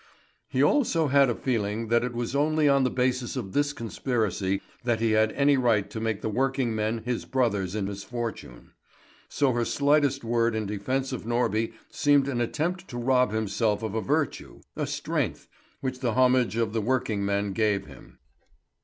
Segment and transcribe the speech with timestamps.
[0.49, 4.59] He also had a feeling that it was only on the basis of this conspiracy
[4.83, 8.71] that he had any right to make the working men his brothers in misfortune;
[9.29, 13.93] so her slightest word in defence of Norby seemed an attempt to rob himself of
[13.93, 15.47] a virtue, a strength,
[15.81, 18.17] which the homage of the working men gave him.